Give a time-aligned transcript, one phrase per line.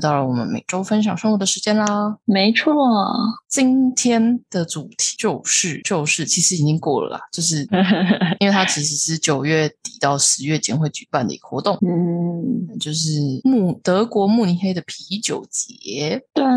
[0.00, 1.86] 到了我们每周分享生活的时间啦。
[2.24, 2.72] 没错，
[3.48, 7.68] 今天的主题就是就是，其实已经过了啦，就是
[8.40, 13.10] 因为它其实是九月底到十月间会举办的一个活动，嗯，就是
[13.44, 16.20] 慕德国慕尼黑的啤酒节。
[16.32, 16.50] 对啊，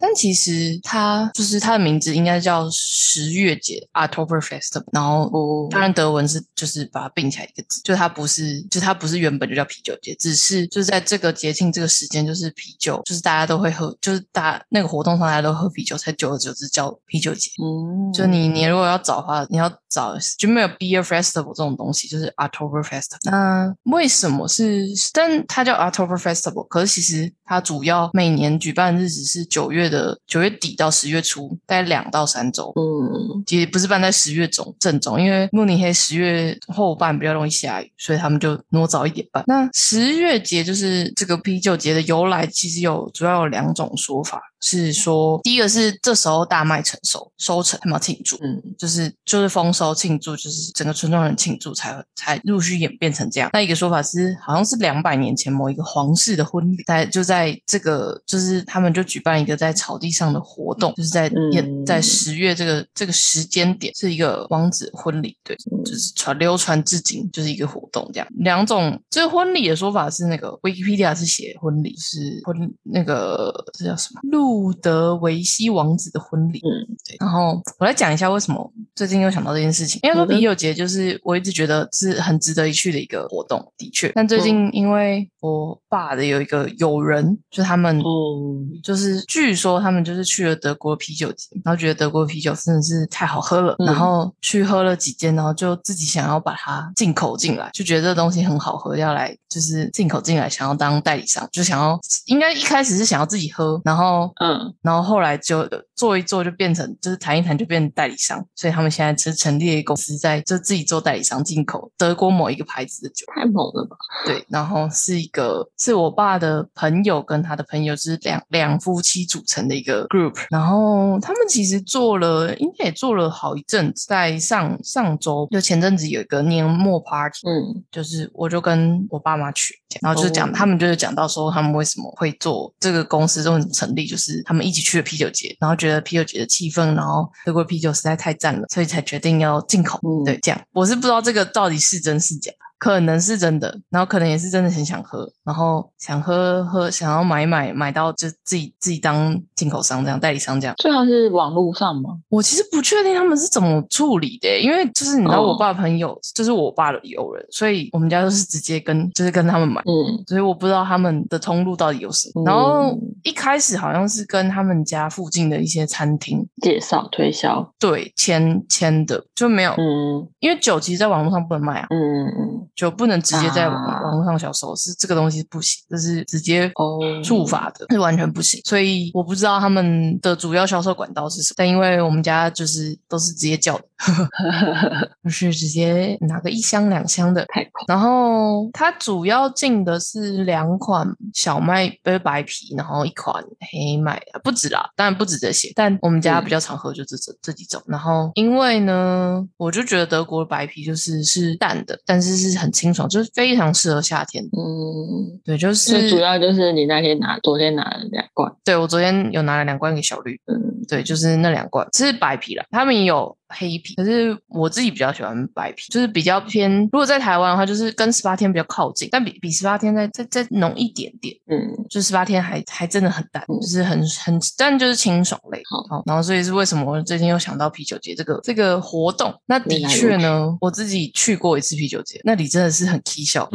[0.00, 5.68] 但其实它就是它的名字应该叫十月节 （October Festival），然后哦。
[5.70, 17.50] 当然德文是就是把它并起来一个字，就它不是就它不是原本就叫啤酒节，只是就是在这个节庆这个时间，就是啤酒，就是大家都会喝，就是大家那个活动上大家都喝啤酒，才久而久之叫啤酒节。
[17.60, 23.18] 嗯，就你你如果要找的话，你要找就没有 beer festival 这种东西，就是 October Festival。
[23.24, 24.86] 那为什么是？
[25.12, 32.72] 但它叫 October Festival，可是其实它主要每年举办日子是九月的九月底到十月初，大概两到三周。
[32.76, 39.44] 嗯，其实不是办在十月中正中，因为慕尼黑十月后半比较容易下雨，所以他们就挪早一点办。
[39.46, 53.50] 那十月节就是这个啤酒节的由来，其实有主要有两种说法，是说第一个是这时候大麦成熟收成，他们要庆祝，嗯，就是就是丰收庆祝，就是整个村庄人庆祝才才陆续演变成这样。
[53.52, 68.28] 那一个说法是，好像是两百年前某一个皇室的婚礼，在就在这个就是他们就举办一个在草地上的活动，就是在演、嗯在十月这个这个时间点是一个王子婚礼，对，嗯就是传流传至今就是一个活动这样。
[68.36, 74.51] 两种这个婚礼的说法是那个 Wikipedia 是写婚礼是婚那个这叫什么路
[74.82, 80.00] 德维希王子的婚礼，嗯，对，然后我来讲一下为什么最近又想到这件事情。
[80.02, 84.10] 因为说啤酒节就是我一直觉得是很值得一去的一个活动，的确。
[84.14, 93.86] 但最近因为我爸的有一个友人，就他们嗯，就是据说他们就是去了德国啤酒节，然后觉得德国啤酒真的是太好喝了，嗯。
[93.86, 113.24] 然后去喝了几间，然后就自己想要把它进口进来，就觉得这东西很好喝，要来就是进口进来，想要当代理商，就想要应该一开始是想要自己喝，然后嗯，然后后来就做一做，就变成就是谈一谈就变代理商，所以他们现在是成立了一个公司，在就自己做代理商进口德国某一个牌子的酒。
[113.34, 113.96] 太猛了吧？
[114.26, 120.34] 对，然后是一个是我爸的朋友跟他的朋友，就是两两夫妻组成的一个 group。
[120.50, 139.98] 然后他们其实做了，应该也做了好一阵子，在上上周就前阵子有一个年末 party，嗯就是我就跟我爸妈去，然后就是讲、哦他们就是讲到说他们为什么会做这个公司，为什么成立，就是他们一起去了啤酒节，然后觉得啤酒节的气氛，然后德国啤酒实在太赞了，所以才决定要进口。
[140.04, 142.52] 嗯对，这样我是不知道这个到底是真是假。
[142.82, 150.74] 可能是真的，然后可能也是真的很想喝，然后想喝喝，想要买买买到就自己自己当进口商这样代理商这样。
[150.78, 152.10] 最好是网络上吗？
[152.28, 155.52] 我其实不确定他们是怎么处理的欸，因为就是你知道哦。
[155.52, 160.18] 我爸的朋友，就是我爸的友人，所以我们家都是直接跟就是跟他们买，嗯。
[160.26, 162.42] 所以我不知道他们的通路到底有什么。
[162.42, 162.44] 嗯。
[162.46, 170.26] 然后一开始好像是跟他们家附近的一些餐厅介绍推销，对签签的，就没有，嗯。
[170.40, 178.60] 因为酒其实在网络上不能卖啊，嗯嗯嗯，酒不能直接在网、啊网络上销售，是这个东西不行，这是直接哦触法的，是完全不行。
[178.64, 183.84] 所以我不知道他们的主要销售管道是什么，但因为我们家就是都是直接叫的，
[185.24, 187.44] 就是直接拿个一箱两箱的。
[187.52, 197.82] 太酷，然后它主要进的是两款小麦呃白啤，然后一款黑麦，不止啦，当然不止这些，但我们家嗯比较常喝就这这这几种。
[197.86, 204.42] 然后因为呢，我就觉得德国的白啤就是是淡的，但是是很清爽，就是非常适合夏天。
[204.44, 216.80] 嗯，对，就最主要就是你那天拿，昨天拿了两罐，对我昨天有拿了两罐给小绿，嗯对，就是那两罐，这是白啤啦，他们也有黑啤，可是我自己比较喜欢白啤，就是比较偏。
[216.84, 221.34] 如果在台湾的话，就是跟十八天比较靠近，但比比十八天再再再浓一点点。
[221.48, 225.60] 嗯就十八天还还真的很淡，嗯就是很很，但就是清爽类。
[225.88, 229.32] 好然后所以是为什么我最近又想到啤酒节这个这个活动？
[229.46, 233.48] 那的确呢，我自己去过一次啤酒节，那里真的是很蹊跷，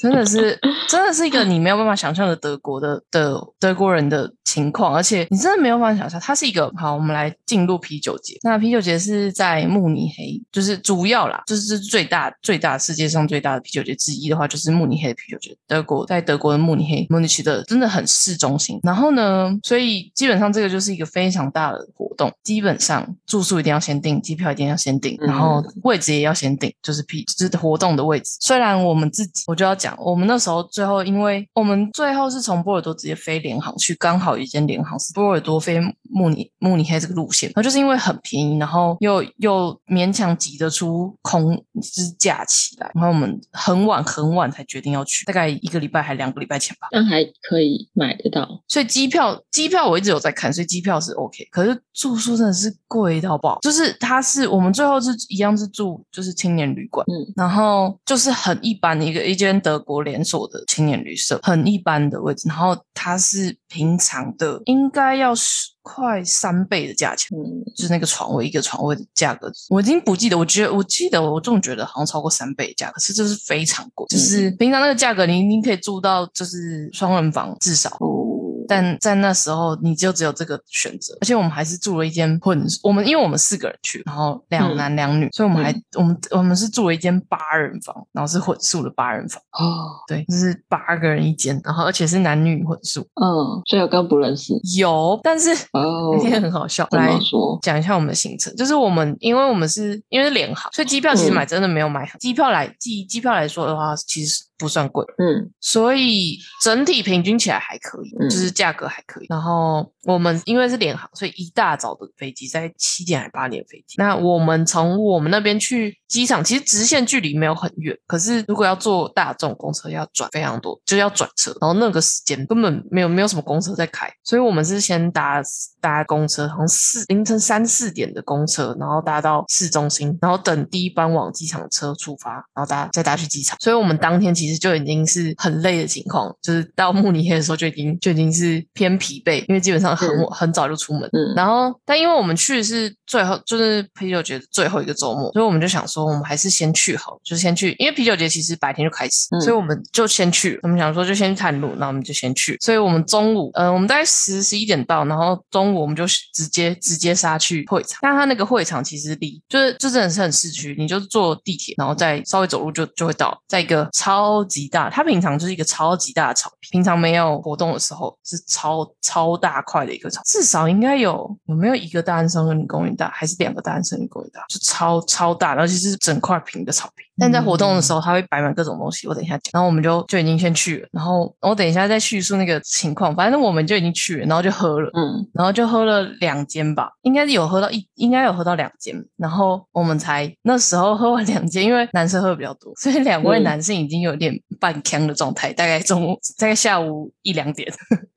[0.00, 0.58] 真的是
[0.88, 8.36] 真的是一个你没有办法想象的德国的的德国人的情况，而且你真的没有办法想象，它是一个好，我们来进入啤酒节。
[8.42, 15.56] 那啤酒节是在慕尼黑，就是主要啦，就是最大最大世界上最大的啤酒节之一的话，就是慕尼黑的啤酒节。
[15.66, 18.78] 德国在德国的慕尼黑，慕尼奇的真的很市中心。
[18.82, 28.36] 然后呢，所以基本上这个就是一个非常大的活动，基本上住宿一定要先订，机票一定要先订，然后位置也要先订，就是啤就是活动的位置。
[28.40, 35.80] 虽然我们自己我就要讲，我们那时候最后因为我们最后是从波尔多直接飞联航去，刚好有一间联航是波尔多飞
[36.10, 46.88] 慕尼慕尼黑这个路线，然后就是因为很便宜，然后又又勉强挤得出空就是假期来，然后我们很晚很晚才决定要去，大概一个礼拜还两个礼拜前吧。
[46.90, 48.46] 但还可以买得到。
[48.68, 51.44] 所以机票机票我一直有在看，所以机票是 OK。
[51.50, 67.36] 可是住宿真的是贵到爆，就是它是我们最后是一样是住就是青年旅馆，嗯然后就是很一般的一个一间德国连锁的青年旅社，很一般的位置，然后它是平常的应该要是快三倍的价钱。
[67.38, 78.25] 嗯，就是那个床位一个床位的价格，我已经不记得，我觉得我记得我总觉得好像超过三倍的价格，是这是非常贵，就是平常那个价格你你可以住到就是双人房至少，哦，
[78.68, 94.52] 但在那时候你就只有这个选择，而且我们还是住了一间混，我们因为我们四个人去，然后两嗯男两女，所以我们还、我们我们是住了一间八人房，然后是混宿的八人房，哦，对，就是八个人一间，然后而且是男女混宿，嗯，所以我刚不认识。
[94.76, 97.58] 有，但是哦那，天很好笑，怎来说？
[97.62, 109.26] 讲一下我们的行程，就是我们因为我们是因为是联航，所以机票其实嗯买真的没有买很，机票来机机票来说的话，其实不算贵，嗯所以整体平均起来还可以，嗯就是价格还可以。
[109.28, 113.94] 然后我们因为是联航，所以一大早的飞机在七点还八点飞机。
[113.98, 125.40] 那我们从我们那边去机场，其实直线距离没有很远，可是如果要坐大众公车，要转非常多，就是要转车，然后那个时间根本没有没有什么公车在开，所以我们是先搭
[125.80, 133.56] 搭公车，好像四凌晨三四点的公车，然后搭到市中心，然后等第一班往机场的车出发，然后搭再搭去机场。
[133.60, 141.08] 所以我们当天其实就已经是很累的情况，就是到慕尼黑的时候就已经就已经是偏疲惫，因为基本上很、嗯很早就出门。
[141.12, 150.58] 嗯，然后，但因为我们去的是最后，就是啤酒节的最后一个周末，所以我们就想说，我们还是先去好了，就先去，因为啤酒节其实白天就开始，嗯所以我们就先去。
[150.62, 152.56] 我们想说就先去探路，那我们就先去。
[152.60, 156.04] 所以我们中午，呃，我们大概十十一点到，然后中午我们就
[156.34, 157.98] 直接直接杀去会场。
[158.02, 177.05] 但他那个会场其实离就是就真的是很市区，你就坐地铁，然后再稍微走路就就会到，在一个超级大，它平常就是一个超级大的草坪，平常没有活动的时候是超超大块的一个草，至少应该有有没有一个大安森林公园大，还是两个大安森林公园大，就超超大，而是整块平的草坪。
[177.18, 179.50] 但在活动的时候，他会摆满各种东西，我等一下讲。
[179.52, 183.14] 然后我们就就已经先去了，然后我等一下再叙述那个情况。
[183.14, 184.90] 反正我们就已经去了，然后就喝了。
[184.94, 197.70] 嗯然后就喝了两间吧，应该是有喝到一，应该有喝到两间，然后我们才那时候喝完两间，因为男生喝的比较多，所以两位嗯男生已经有点半呛的状态，大概中午大概下午一两点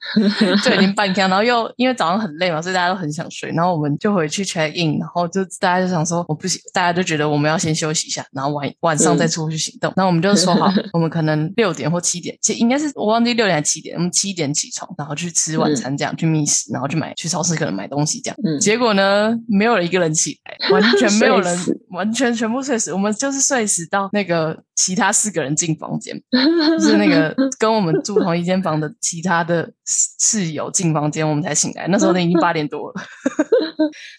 [0.64, 18.38] 就已经半呛，然后又因为早上很累嘛，所以大家都很想睡，然后我们就回去 check in，然后就大家就想说我不行，大家就觉得我们要先休息一下，然后晚晚上再出去行动，然后我们就说好， 我们可能六点或七点，其实应该是我忘记六点还是七点，我们七点起床，然后去吃晚餐，这样、去觅食，然后去买去超市可能买东西这样。
[18.44, 21.58] 嗯，结果呢，没有人一个人起来，完全没有人，
[21.92, 22.94] 完全全部睡死。
[22.94, 26.16] 我们就是睡死到那个其他四个人进房间，
[26.80, 31.88] 就是那个跟我们住同一间房的其他的室室友进房间，我们才醒来。
[31.88, 33.02] 那时候已经八点多了，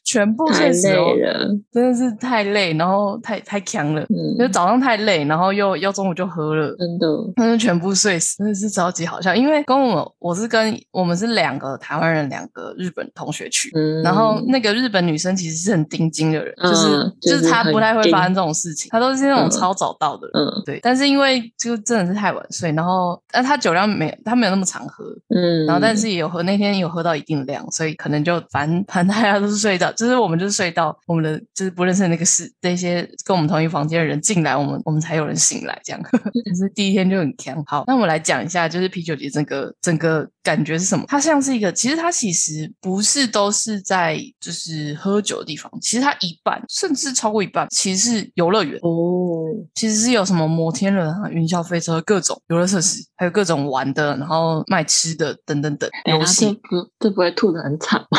[0.04, 0.88] 全部睡死。
[1.72, 4.02] 真的是太累，然后太太强了。
[4.02, 7.06] 就嗯，早上太累，然后又又中午就喝了，真的。
[7.34, 9.34] 但是全部睡死，真的是超级好笑。
[9.34, 20.44] 因为跟我我是跟我们是两个台湾人，两个日本同学去，嗯，然后那个日本女生其实是很钉钉的人，就是嗯就就是她不太会发生这种事情，她都是那种嗯超早到的人。
[20.44, 36.00] 嗯对，但是因为就真的是太晚睡，然后但她酒量没她没有那么常喝，嗯，然后但是也有喝那天有喝到一定量，所以可能就反正 反正大家都是睡到，就是我们就是睡到我们的就是不认识的那个室那些跟我们同一房间的人进来，我们我们才有人醒来这样。
[36.44, 37.62] 就是第一天就很强。
[37.66, 41.04] 好，那我们来讲一下，就是啤酒节整个整个感觉是什么？
[41.08, 48.78] 它像是一个，其实它其实不是都是在就是喝酒的地方，其实它一半甚至超过一半其实是游乐园。
[48.82, 56.52] 哦，其实是有什么摩天轮啊、云霄飞车、各种游乐设施，还有各种玩的，然后卖吃的等等等游戏这。
[56.54, 58.18] 不这不会吐的很惨吗？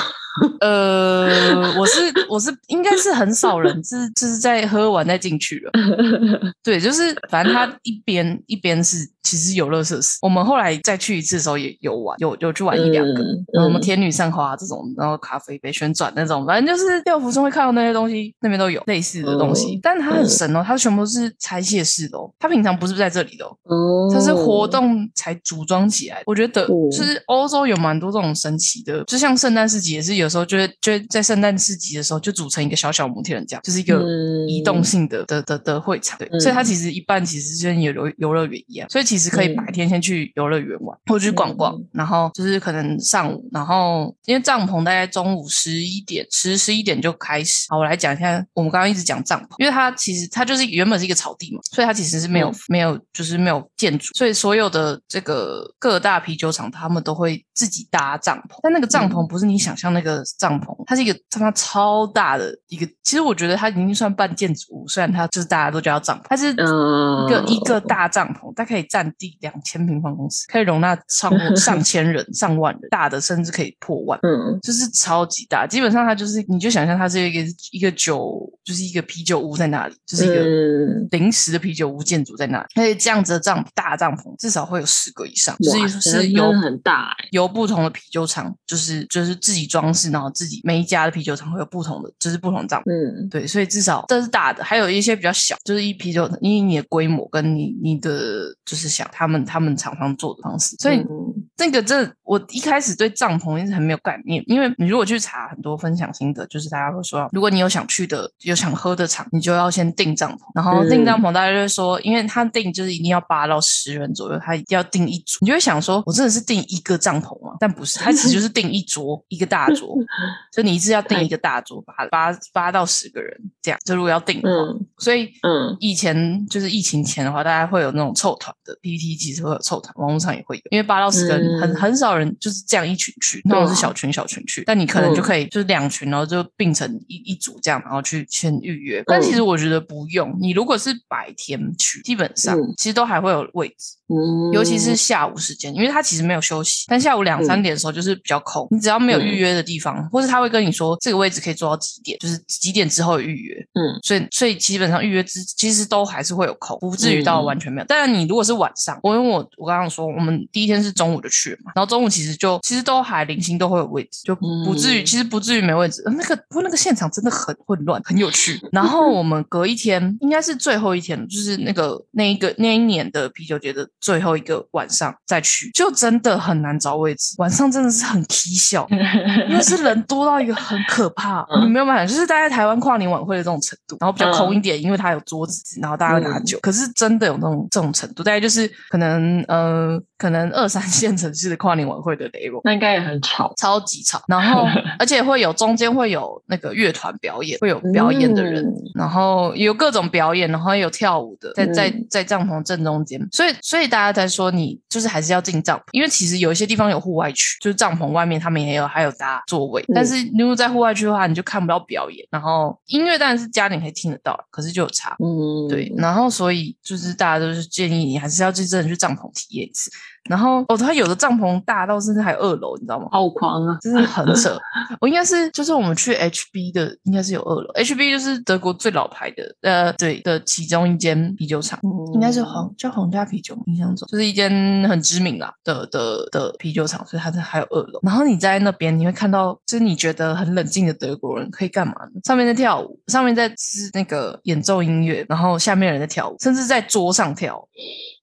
[0.60, 5.72] 呃，我是我是应该是很少人是就是在喝完再进去了。
[6.64, 10.18] 对，就是反正他一边一边是其实游乐设施。
[10.22, 13.22] 我们后来再去一次的时候也有玩，有有去玩一两个。
[13.22, 19.76] 嗯然后什么嗯天女散花这种，然后咖啡杯旋转那种，反正就是六福中会看到那些东西，那边都有类似的东西。
[19.76, 23.58] 哦但它很神哦，它全部都是拆卸式的哦，它平常不是在这里的哦。
[23.64, 26.22] 哦，它是活动才组装起来。
[26.26, 34.48] 我觉得哦就是欧洲有蛮多这种神奇的，就像圣诞市集也是有时候就会就会在圣诞市集的时候就组成一个小小摩天轮这样，就是一个嗯。
[34.48, 39.56] 移动性的的的的会场，对，嗯所以它其实一半其实就跟游游游乐园一样，所以其实可以嗯。
[39.56, 47.66] 白天先去游乐园玩，或者去逛逛嗯，然后就是可能上午，然后因为帐篷大概中午十一点十十一点就开始。
[47.70, 52.56] 好，我来讲一下，我们刚刚一直讲帐篷，因为它其实它就是原本是一个草地嘛，所以它其实是没有、嗯。
[52.68, 74.20] 没有就是没有建筑，所以所有的这个各大啤酒厂他们都会自己搭帐篷，但那个帐篷不是你想象那个帐篷，它是一个他妈超大的一个，其实我觉得它已经算半建筑物，虽然它就是大家都叫它帐篷，它是嗯一个一个大帐篷，它可以占地两千平方公尺，可以容纳超过 上千人、上万人，大的甚至可以破万。
[74.24, 82.66] 嗯就是超级大，基本上它就是，你就想象它是一个一个酒，就是一个啤酒屋在那里，就是一个嗯临时的啤酒屋建筑在那里。
[82.76, 92.92] 而且这样子的帐大帐篷至少会有十个以上，就哇是是由很大哎，由不同的啤酒厂，就是就是自己装饰，然后自己每一家的啤酒厂会有不同的，就是不同的帐篷。
[92.92, 117.56] 嗯对，所以至少这是大的，还有一些比较小，就是一啤酒，因为你的规模跟你你的就是想他们他们厂商做的方式，所以嗯这个真的，我一开始对帐篷一直很没有概念，因为你如果去查很多分享心得，就是大家会说，如果你有想去的、有想喝的场，你就要先订帐篷，然后订帐篷，大家就会说，因为他订就是一定要八到十人左右，他一定要订一组，你就会想说，我真的是订一个帐篷吗？
[117.60, 119.96] 但不是，他其实就是订一桌一个大桌，
[120.52, 124.86] 就你一次要订一个大桌，八八八到十个人这样，就如果要订的话，嗯。
[124.98, 125.76] 所以嗯。
[125.80, 131.76] 以前就是疫情前的话，大家会有那种凑团的 PPT，其实会有凑团，网络上也会有，因为八到十个人、很嗯。
[131.76, 135.24] 很少人就是这样一群去，那种是小群小群去，但你可能就嗯。
[135.24, 139.04] 可以就是两群，然后就并成一一组这样，然后去先预约。
[139.06, 142.74] 但其实我觉得不用，你如果是白天去，基本上嗯。
[142.78, 143.98] 其实都还会有位置。
[144.14, 149.38] 嗯，尤其是下午时间，因为他其实没有休息，但下午两三嗯点的时候就是比较空，你只要没有预嗯。
[149.38, 153.98] 约的地方，或是他会跟你说这个位置可以做到几点，就是几点之后有预约，嗯。
[154.04, 157.46] 所以所以基本上预约之其实都还是会有空，不至于到嗯。
[157.46, 157.88] 完全没有。
[157.88, 166.02] 当然你如果是晚上，我因为我我刚刚说我们第一天是中午就去然后中午其实就其实都还零星都会有位置，就不至于、嗯其实不至于没位置。
[166.06, 168.60] 呃那个不过那个现场真的很混乱，很有趣。
[168.72, 177.36] 然后我们隔一天应该是最后一天，就是那个那一个那一年的啤酒节的最后一个晚上再去，就真的很难找位置。
[177.40, 178.88] 晚上真的是很蹊跷，
[179.50, 186.60] 因为是人多到一个很可怕，嗯你没有办法，就是大概台湾跨年晚会的这种程度，然后比较空一点，因为它有桌子，然后大家会拿嗯酒。
[186.62, 192.62] 可是真的有那种这种程度，大概就是可能呃，可能二三线城市的跨年晚会的 level。
[192.64, 194.68] 那应该也很吵，超级吵，然后
[195.00, 215.16] 而且会有中间会有那个乐团表演，会有表演的人，嗯然后有各种表演，然后有跳舞的，在在嗯在帐篷正中间，所以所以大家在说你就是还是要进帐篷，因为其实有一些地方有户外区，就是帐篷外面他们也有还有搭座位，嗯但是如果在户外区的话，你就看不到表演，然后音乐当然是家里可以听得到，可是就有差。
[215.18, 219.90] 嗯，对，然后所以就是大家都是建议你还是要去真的去帐篷体验一次。
[220.30, 223.08] 然后哦，它有的帐篷大到甚至还有二楼，你知道吗？
[223.12, 224.58] 好狂啊，真是很扯。
[225.00, 227.68] 我应该是就是我们去 HB 的，应该是有二楼。
[227.74, 231.80] HB 就是德国最老牌的，呃，对的其中一间啤酒厂，
[232.14, 234.52] 应该是皇叫皇家啤酒，印象中就是一间
[234.88, 238.00] 很知名啦的的的啤酒厂，所以它还有二楼。
[238.04, 242.22] 然后你在那边你会看到，就是你觉得很冷静的德国人可以干嘛呢？
[242.24, 247.68] 上面在跳舞，上面在是那个演奏音乐，然后下面人在跳舞，甚至在桌上跳舞。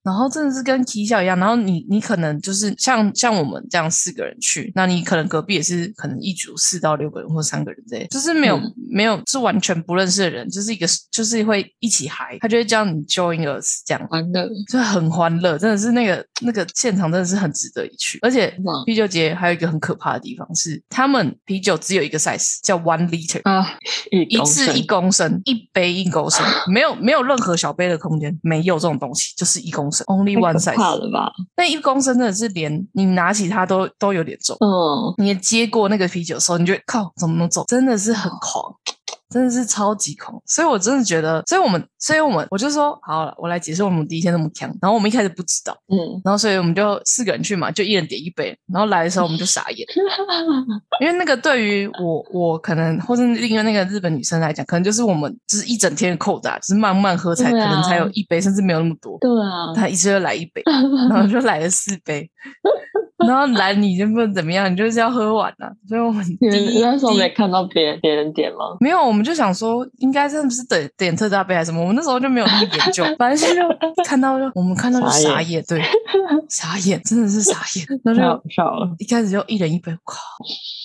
[0.09, 23.41] 然后真的是跟 K 笑一样，然后你你可能就是像像我们这样四个人去，那你可能隔壁也是可能一组四到六个人或三个人这样，就是没有、嗯没有是完全不认识的人，就是一个就是会一起嗨，他就会叫你 join us 这样，欢乐，就很欢乐，真的是那个那个现场真的是很值得一去，而且哇啤酒节还有一个很可怕的地方是，他们啤酒只有一个 size 叫 one liter。
[23.45, 23.77] 啊，
[24.11, 30.76] 一公升一次一公升，一杯一公升，没有没有任何小杯的空间，没有这种东西，就是一公升，only one size。
[30.76, 31.33] 怕了吧？
[31.57, 34.57] 那一公升真的是连你拿起它都都有点重。
[34.61, 37.64] 嗯，你接过那个啤酒的时候，你就会靠怎么能走？
[37.67, 38.75] 真的是很狂，
[39.30, 40.40] 真的是超级狂。
[40.47, 44.68] 所以我真的觉得，所以我们，所以我们，我就说好了，我来解释我们第一天那么强。
[44.80, 48.56] 然后我们一开始不知道，嗯，然后所以我们就四个人去嘛，就一人点一杯。
[48.73, 49.87] 然后来的时候我们就傻眼，
[51.00, 59.18] 因为那个对于我我可能或是另外那个日本女生来讲，可能就是我们就是一整天的扣打，就是慢慢喝才、啊可能才有一杯，甚至没有那么多。
[59.20, 60.62] 对啊，他一次就来一杯，
[61.11, 62.30] 然后就来了四杯，
[63.26, 65.70] 然后拦你就不能怎么样，你就是要喝完啊。
[65.88, 68.76] 所以我们你那时候没看到别别人点吗？
[68.80, 71.80] 没有，我们就想说，应该真的是点点特大杯还是什么？
[71.80, 73.62] 我们那时候就没有那么研究，反正就
[74.04, 75.82] 看到就我们看到就傻眼对，
[76.48, 77.87] 傻眼，真的是傻眼。
[78.04, 78.94] 那就好笑了。
[78.98, 80.16] 一开始就一人一杯，靠，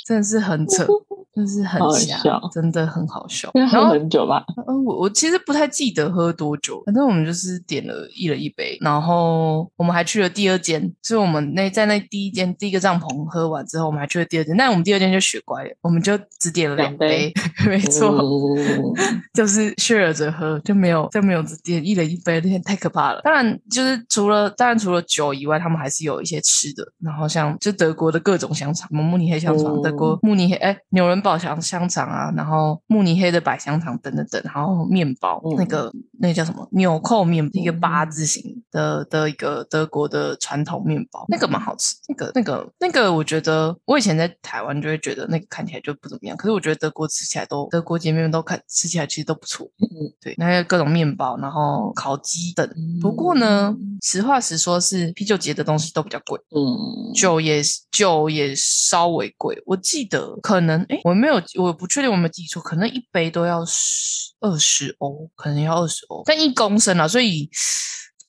[0.05, 0.86] 真的是很扯，
[1.33, 3.50] 真的是很好瞎笑，真的很好笑。
[3.53, 17.33] 因为喝然后很久吧，嗯，我我其实不太记得喝多久，反正我们就是点了一人一杯，然后我们还去了第二间，所以我们那在那第一间第一个帐篷喝完之后，我们还去了第二间，但我们第二间就学乖了，我们就只点了两两杯杯，
[17.69, 23.22] 没错，嗯就是 share 着喝，就没有就没有只点一人一杯，那天太可怕了。
[23.24, 41.95] 当然，就是除了当然除了酒以外，他们还是有一些吃的，然后像就德国的各种香肠，慕尼黑香肠，德国嗯慕尼黑哎纽伦堡香香肠啊，然后慕尼黑的百香肠等等等，然后面包、嗯那个那个叫什么纽扣面，一个嗯八字形的的一个德国的传统面包，那个蛮好吃。
[42.07, 49.65] 那个那个那个，我觉得我以前在台湾就会觉得那个看起来就不怎么样，可是我觉得德国吃起来都德国姐妹们都看吃起来其实都不错。
[49.79, 52.67] 嗯对，那些各种面包，然后烤鸡等。
[53.01, 59.62] 不过呢，实话实说，是啤酒节的东西都比较贵，嗯，酒也酒也稍微贵。
[59.65, 67.49] 我记得可能，哎，我没有，我不确定我没有记错，可能一杯都要十二十欧，可能要二十欧，但一公升啊，所以。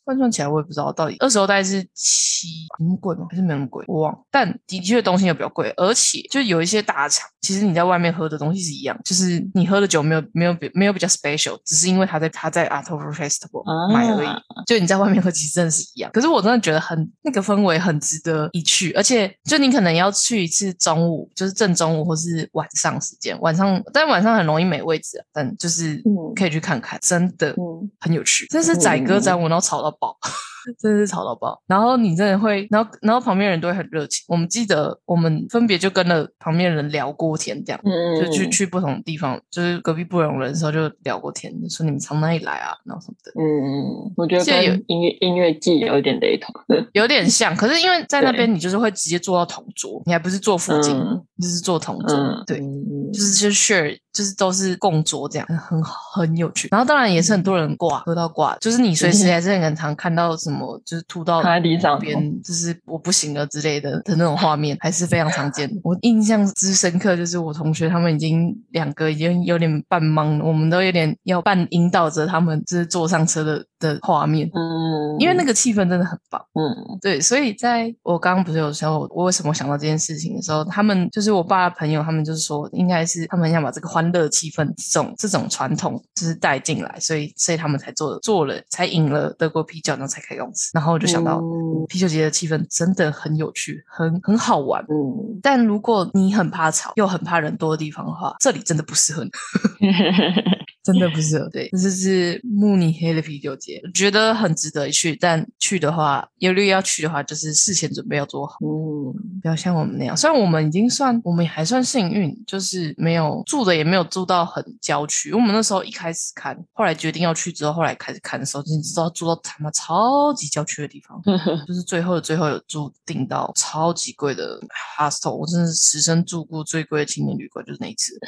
[0.05, 3.27] 换算起来，我也不知道到底二十欧大概是七，很贵吗？
[3.31, 3.85] 还是没那么贵？
[3.89, 4.19] 我忘了。
[4.31, 14.27] 但的确东西也比较贵，而且就有一些大厂，其实你在外面喝的东西是一样，就是你喝的酒没有没有比没有比较 special，只是因为他在他在 October Festival 买而已。
[14.27, 16.11] 啊就你在外面喝，其实真的是一样。
[16.13, 28.47] 可是我真的觉得很那个氛围很值得一去，而且就你可能要去一次中午，就是正中午或是晚上时间，晚上但晚上很容易没位置啊，但就是嗯可以去看看，真的嗯很有趣。
[28.47, 30.17] 真是载歌载舞，然后吵到爆。
[30.81, 34.25] 真的是吵到爆，然后你真的会，然后然后旁边人都会很热情。
[34.29, 43.33] 我们记得我们分别就跟了旁边人聊过天，这样嗯，就去去不同地方，就是隔壁不同人的时候就聊过天，说你们从哪里来啊，然后什么的。
[43.39, 46.55] 嗯，我觉得跟音乐音乐季有一点雷同。
[46.95, 56.69] 有点像，可是因为在那边你就是会直接坐到同桌，你还不是坐附近，嗯就是坐同桌，嗯，对，嗯就是就是 share，就是都是共桌这样，很很有趣。
[56.71, 65.79] 然后当然也是很多人挂，喝到挂，就是你随时还是很常看到什么，就是吐到地上边，就是我不行了之类的的那种画面，还是非常常见的。
[65.85, 74.49] 我印象之深刻就是我同学他们已经两个已经有点半懵了，我们都有点要半引导着他们就是坐上车的的画面。
[74.55, 90.71] 嗯，因为那个气氛真的很棒，嗯对，所以在我刚刚不是有时候我为什么想到这件事情的时候，他们就是我爸的朋友，他们就是说，应该是他们想把这个欢乐气氛这种这种传统就是带进来，所以所以他们才做做了才引了德国啤酒，然后才开公司。
[90.73, 94.81] 然后我就想到，嗯啤酒节的气氛真的很有趣，很很好玩。
[94.89, 99.31] 嗯，但如果你很怕吵，又很怕人多的地方的话，这里真的不适合你。
[100.85, 101.49] 真的不适合。
[101.51, 105.17] 对，这就是慕尼黑的啤酒节，我觉得很值得一去。
[105.17, 110.17] 但去的话，有虑要去的话，就是事前准备要做好，嗯不要像我们那样。
[110.17, 115.31] 虽然我们已经算，我们也还算幸运，就是没有住的也没有住到很郊区。
[115.31, 121.21] 因为我们那时候一开始看，后来决定要去之后，后来开始看的时候，你知道住到他妈超级郊区的地方，
[121.67, 124.61] 就是最后的最后有住订到超级贵的
[124.99, 128.19] hostel，我真的是此生住过最贵的青年旅馆，就是那一次。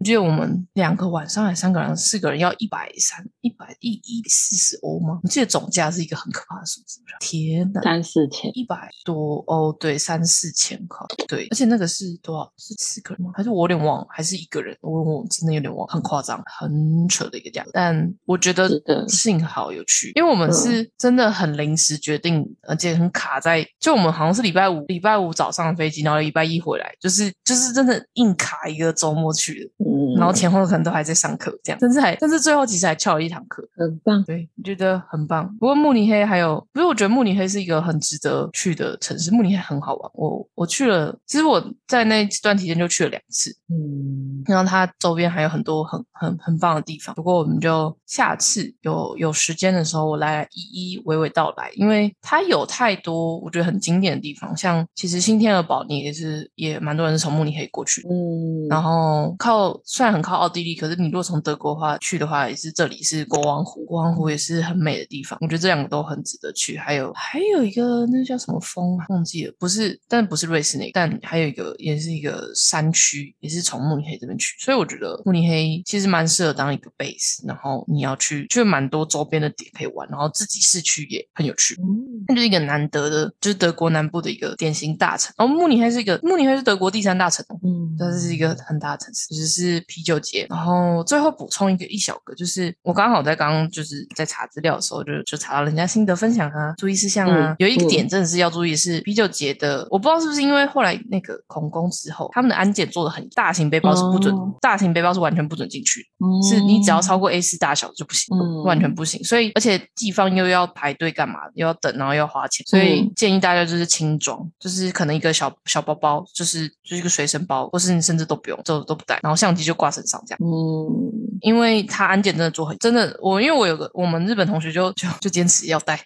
[0.00, 5.18] 我记得我们两个晚上还三个人、四个人要一百三、一百一一四十欧吗？
[5.22, 7.00] 我记得总价是一个很可怕的数字。
[7.18, 7.80] 天哪！
[7.82, 12.52] 三四千，一百多欧，对，三四千块，对，而且那个是多少？
[12.58, 13.30] 是四个人吗？
[13.34, 14.06] 还是我有点忘了？
[14.10, 14.76] 还是一个人？
[14.82, 17.64] 我我真的有点忘，很夸张，很扯的一个价。
[17.72, 18.68] 但我觉得
[19.08, 33.66] 幸好有去，因为我们嗯是真的很临时决定，而且很卡在，就我们好像是礼拜五礼拜五早上的飞机，然后礼拜一回来，就是就是真的硬卡一个周末去的，嗯，然后前后可能都还在上课，这样，甚至还但是最后其实还翘了一堂课。
[33.74, 35.48] 很棒，对，我觉得很棒。
[35.58, 40.10] 不过慕尼黑还有，不是我觉得慕尼黑是一个很值得去的城市，慕尼黑很好玩。
[40.14, 47.14] 我我去了，其实我在那段期间就去了两次，嗯然后它周边还有很多很很很棒的地方。
[47.14, 58.02] 不过我们就下次有有时间的时候，我来一一娓娓道来，因为它有太多我觉得很经典的地方，像其实新天鹅堡你也是也蛮多人是从慕尼黑过去。
[58.08, 66.78] 嗯，然后靠虽然很靠奥地利，可是你如果从德国的话，去的话也是这里是国王湖，国王湖也是很美的地方，我觉得这两个都很值得去。
[66.78, 81.74] 还有还有一个那叫什么峰啊，忘记了，不是，但不是瑞士那个，但还有一个也是一个山区，也是从慕尼黑这边去，所以我觉得慕尼黑其实蛮适合当一个 base，然后你要去，就蛮多周边的点可以玩，然后自己市区也很有趣。
[81.80, 85.32] 嗯那就是一个难得的，就是德国南部的一个典型大城。
[85.36, 87.58] 然后慕尼黑是一个，慕尼黑是德国第三大城哦。
[87.62, 90.46] 嗯，这是一个很大的城市，就是啤酒节。
[90.48, 106.06] 然后最后补充一个一小个，就是我刚好在刚刚就是在查资料的时候，就就查到人家心得分享啊、注意事项啊，嗯有一个点嗯真的是要注意是啤酒节的，我不知道是不是因为后来那个恐攻之后，他们的安检做的很大型背包是不准，哦大型背包是完全不准进去的。
[106.26, 109.22] 嗯是你只要超过 A 四大小就不行，嗯完全不行。
[109.24, 120.38] 所以而且地方又要排队干嘛，又要等，然后又要花钱，所以嗯建议大家就是轻装，就是可能一个小小包包，就是就是一个随身包，或是你甚至都不用，都都不带，然后相机就挂身上这样。
[120.42, 121.12] 嗯
[121.42, 125.98] 因为他安检真的做很真的，我因为我有个我们日本同学就就就坚持要带，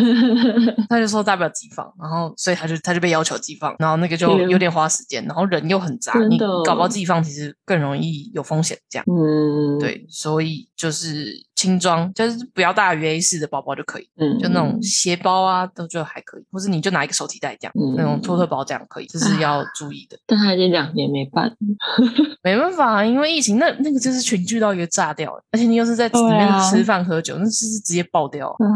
[0.88, 9.04] 他就说大不了寄放，然后所以他就他就被要求寄放，然后那个就有点花时间，然后人又很杂，你搞不好寄放其实更容易有风险这样。
[9.08, 20.16] 嗯，对，所以就是轻装，就是不要大于 A 四的包包就可以，嗯，就那种斜包啊，都就还可以，或者你就拿一个手提袋这样，嗯那种托特包这样可以，这是要注意的。
[20.24, 21.52] 但他已经两年没办，
[22.44, 28.54] 没办法啊，因为疫情，那那个就是群聚到一个炸掉了，而且你又是在里面吃饭喝酒，那就是直接爆掉啊。
[28.54, 28.70] 啊，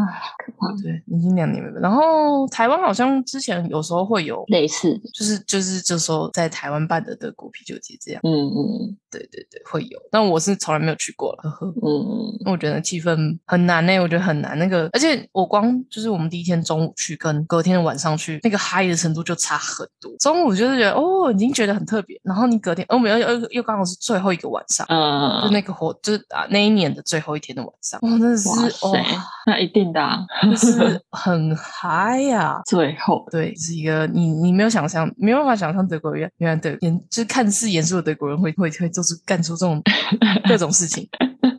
[0.45, 1.81] 可怕，对，已经两年没办。
[1.81, 9.99] 然后台湾好像之前有时候会有，类似的，就是就是就说在台湾办的德国啤酒节这样，嗯嗯对对对，会有。
[10.11, 11.73] 但我是从来没有去过了，呵呵。
[11.81, 14.57] 嗯我觉得气氛很难呢、我觉得很难。
[14.57, 20.11] 那个，而且我光就是我们第一天中午去，跟隔天的晚上去，那个嗨的程度就差很多。
[20.19, 24.97] 中午就是觉得哦，已经觉得很特别，然后你隔天，哦，没有又又又刚好是最后一个晚上，嗯
[25.41, 28.97] 就啊，那个活，就是啊那一年的最后一天的晚上，哇，真的是哇哦，
[29.45, 39.81] 那一定的啊，就是 很嗨呀、 最后，对，是一个你你没有想象，没有办法想象德国人原来的严，就是看似严肃的德国人会会会做是干出这种
[40.47, 41.07] 各种事情。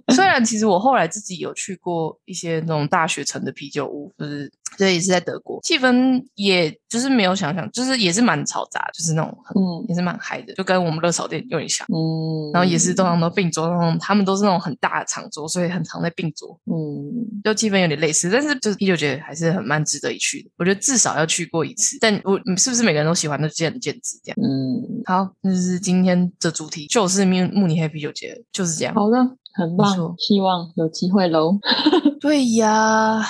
[0.15, 11.87] 虽然其实我后来自己有去过一些那种大学城的啤酒屋，就是这也是在德国，气氛也就是没有想象，就是也是蛮嘈杂，就是那种很、嗯也是蛮嗨的，就跟我们热炒店有点像。
[11.89, 18.31] 嗯，然后也是通常都并桌，那种他们都是那种很大的长桌，所以很常在并桌，嗯就气氛有点类似。
[18.31, 21.99] 但是就是啤酒节还是很蛮值得一去的，我觉得至少要去过一次。
[22.01, 24.37] 但我嗯是不是每个人都喜欢，那见仁见智这样。
[24.43, 28.95] 嗯，好，那就是今天的主题，就是慕慕尼黑啤酒节，就是这样。
[28.95, 29.19] 好的，
[29.55, 31.59] 很棒错，希望有机会喽。
[32.21, 33.25] 对呀，啊，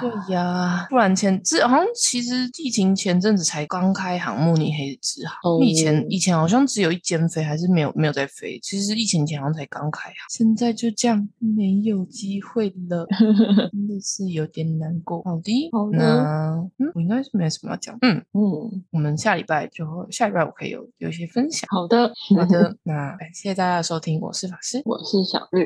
[0.00, 8.56] 对呀，不然前这好像其实疫情前阵子才刚开航慕尼黑的直航，哦以前以前好像只有一间飞，还是没有没有在飞。
[8.62, 13.04] 其实疫情前好像才刚开航，现在就这样没有机会了，
[13.72, 15.20] 真的是有点难过。
[15.24, 21.66] 好的，好的那嗯，我应该是没什么要讲，嗯，嗯，我们下礼拜就会下礼拜我可以有有一些分享。
[21.68, 25.65] 好的，好的， 那感谢大家的收听，我是法师，我是小绿，